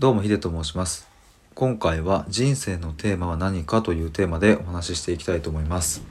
[0.00, 1.08] どうもヒデと申します。
[1.56, 6.04] 今回は人生のテーマは何かというテーマでお話ししていきたいと思います。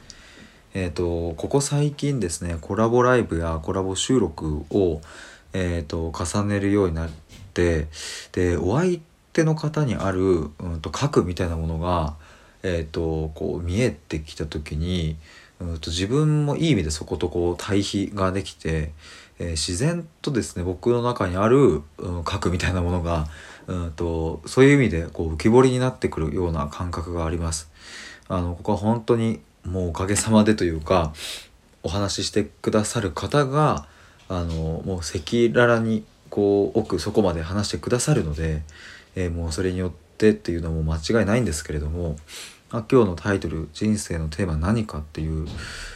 [0.74, 5.00] えっ、とここ最近ですねコラボライブやコラボ収録を
[5.54, 7.10] えっ、と重ねるようになっ
[7.54, 7.88] て
[8.34, 9.00] でお相
[9.32, 12.16] 手の方にある、うん、と核みたいなものが
[12.64, 15.16] えっ、とこう見えてきた時に
[15.60, 18.92] うと自分もいい意味でそことこう対比ができて、
[19.40, 23.28] えー自然とですね僕の中にある、うん、核みたいなものが、
[23.68, 27.70] うん、とそういう意味でこう浮き彫りになってくるような感覚があります。
[28.30, 31.14] あのここは本当にもうおかげさまでというか
[31.84, 33.88] お話ししてくださる方が
[34.28, 35.20] あのもう赤
[35.54, 38.64] 裸々にこう奥底まで話してくださるので、
[39.16, 42.16] えーもうそれによってっていうのも間違いないんですけれども、
[42.70, 45.46] 今日のタイトル「人生のテーマ何か」っていう、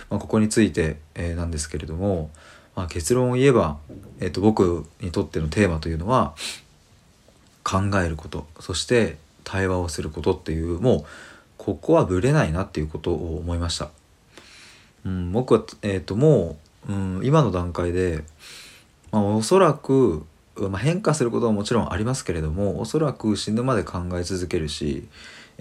[0.09, 2.29] まあ、ここについて、えーなんですけれども、
[2.75, 3.77] まあ、結論を言えば、
[4.19, 6.33] えー、と僕にとってのテーマというのは
[7.63, 11.05] 考えることそして対話をすることっていうもう
[11.57, 13.89] ここはぶれないなっていうことを思いました。
[15.05, 18.23] うん、僕は、えー、ともう、うん、今の段階で、
[19.11, 20.25] まあ、おそらく、
[20.55, 25.07] まあ、変化することはもちろんありますけれどもおそらく死ぬまで考え続けるし、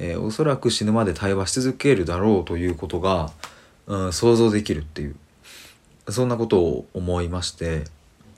[0.00, 3.30] えーおそらく死ぬまで対話し続けるだろうということが、
[3.86, 5.16] うん、想像できるっていう。
[6.08, 7.84] そんなことを思いまして、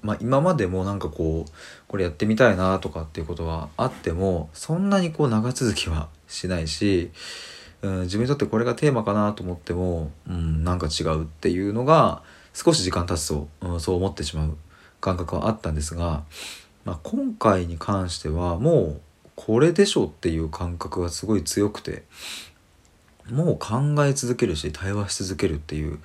[0.03, 1.51] まあ、今までもなんかこう
[1.89, 7.11] これやってみたいなとかっていうことはあってもそんなにこう長続きはしないし、
[7.83, 14.57] うん、自分にとってこれがテーマかなと思っても、うん、なんか違うっていうのが少し時間経つと、うん、そう思ってしまう
[15.01, 16.25] 感覚はあったんですが、
[16.85, 19.01] まあ、今回に関してはもう
[19.37, 22.05] これでしょっていう感覚がすごい強くて
[23.31, 25.99] もう考え続けるし対話し続けるっていう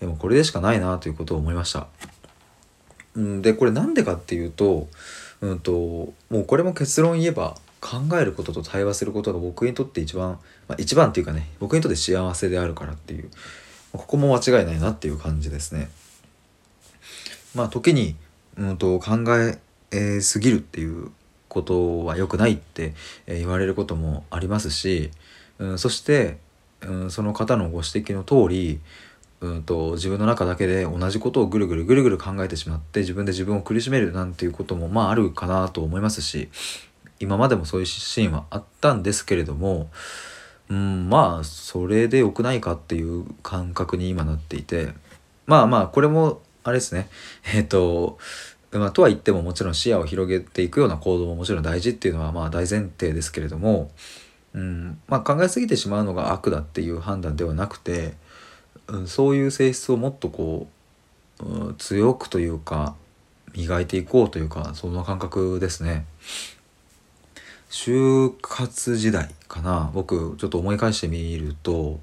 [0.00, 1.86] でもこれでしかないなということを思いました。
[3.16, 4.88] でこれなんでかっていうと,、
[5.40, 13.30] うん、ともうこれも結論言えば考えることと対話することが僕にとって一番、まあ、一番っていうかね僕にとって幸せであるからっていう
[13.92, 15.88] ここも間違いないなっていう感じですね。
[17.54, 18.16] まあ時に、
[18.56, 19.58] うん、と考え
[19.92, 21.12] えーすぎるっていう
[21.54, 22.94] ことは良くないって、
[23.26, 25.10] 言われることもありますし、
[25.58, 26.38] うん、そして、
[26.82, 28.80] うん、その方のご指摘の通り、
[29.40, 36.48] うん、と自分の中だけで同じことをぐるぐるぐるぐる考えてしまって自分で自分を苦しめるなんていうこともまああるかなと思いますし
[37.20, 39.90] 今までもそういうシーンはあったんですけれども、
[40.70, 44.94] うん、まあそれで良くないかっていう感覚に今なっていて
[45.46, 47.08] まあまあこれもあれですね。
[47.54, 48.16] えっ、と
[48.78, 53.90] まあ、とは言ってももちろん視野を広げていくような行動ももちろん大事っていうのはまあ大前提ですけれども、
[54.54, 58.14] うんまあ、考えすぎてしまうのが悪だっていう判断ではなくて、
[58.88, 60.66] うん、そういう性質をもっとこ
[61.40, 62.94] う、うん強くというか
[63.56, 66.06] 磨いていこうというかそんな感覚ですね。
[67.70, 71.98] 就活時代かな僕ちょっと思い返してみると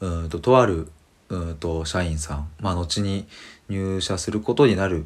[0.00, 0.88] うんととある
[1.28, 3.26] うんと社員さんまあ後に
[3.68, 5.04] 入社することになる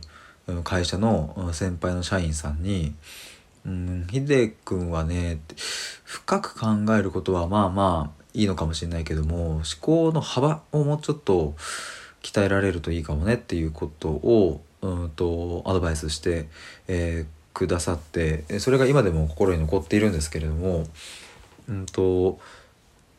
[0.65, 2.95] 会社の先輩の社員さんに
[3.67, 5.41] 「うんヒデ君はね
[6.05, 11.55] 深く考えることはまあまあいいのかもしれないけども思考の幅をもうちょっと
[12.23, 16.49] 鍛えられるといいかもね」っていうことをうんとアドバイスして、
[16.87, 20.87] えーくださってそれが今でも心に残っているんですけれども、
[21.69, 22.39] うん、と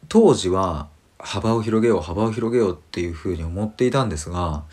[0.07, 0.87] 当時は
[1.19, 4.63] 幅を広げよう幅を広げようっていうふうに思っていたんですが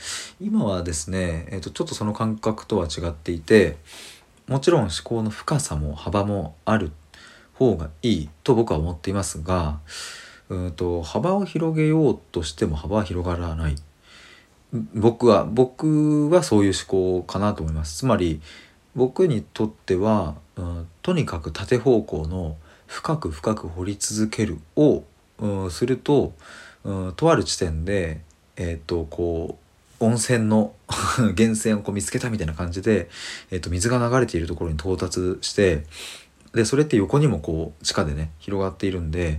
[0.40, 3.76] 今はですね、えー、とちょっとその感覚とは違っていて
[4.46, 6.92] もちろん思考の深さも幅もある
[7.54, 9.80] 方がいいと僕は思っていますが
[10.48, 13.76] うんと幅を広げようとしても幅は広がらない。
[14.94, 17.98] 僕は僕はそういう思考かなと思います。
[17.98, 18.40] つまり
[18.94, 22.56] 僕にとっては、うん、とにかく縦方向の
[22.86, 25.02] 深く深く掘り続けるを、
[25.38, 26.32] うん、すると、
[26.84, 28.20] うん、とある地点で
[28.56, 29.58] えっ、とこ
[30.00, 30.74] う温泉の
[31.18, 33.08] 源泉をこう見つけたみたいな感じで、
[33.50, 35.84] えー、と水が流れているところに到達して
[36.52, 39.38] でそれって横にもこう地下でね広がっているんで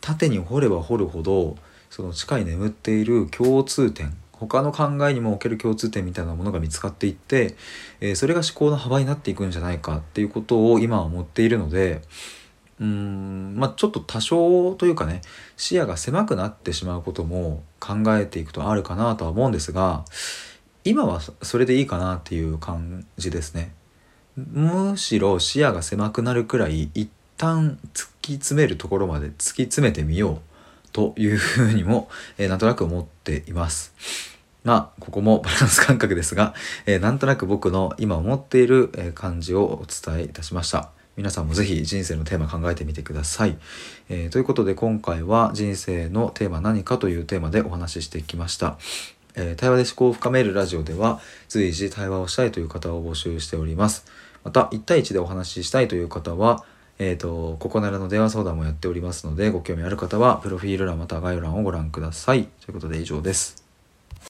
[0.00, 1.56] 縦に掘れば掘るほど
[1.90, 7.56] その地下に眠っている共通点他の考えにもおける共通点みたいなものが見つかっていって、
[8.00, 12.02] えーそれが思考の幅になっていくんじゃないかっていうことを今は思っているので
[12.80, 15.20] うーんまあちょっと多少というかね
[15.56, 20.04] 視野が狭くなってしまうことも考えていくとあるかなとは思うんですが
[20.84, 23.72] 今はそれでいいかなっていう感じですね。
[24.36, 29.34] むしろ視野が狭くなるくらい一旦突き詰めるところまで突き
[29.64, 30.38] 詰めてみよう
[30.92, 32.08] というふうにも、
[32.38, 33.92] えーなんとなく思っています。
[34.64, 36.54] まあここもバランス感覚ですが、
[36.86, 43.58] えーなんとなく僕の今思っている感じをお伝えいたしました皆さんもぜひ人生のテーマ考えてみてください、
[44.08, 48.78] えーということで今回は人生のテーマ何かというテーマでお話ししてきました。
[49.34, 54.06] えー対話で思考を深めるラジオでは随時対話をしたいという方を募集しております。
[54.44, 56.64] また1対1でお話ししたいという方は
[57.00, 62.44] えー、とここならの電話相談もやっておりますのでご興味ある方はプロフィール欄また概要欄をご覧ください。
[62.44, 63.67] ということで以上です。